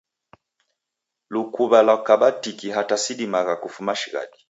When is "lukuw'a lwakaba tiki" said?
1.33-2.67